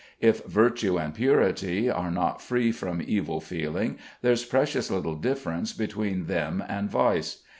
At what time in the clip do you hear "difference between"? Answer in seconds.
5.13-6.25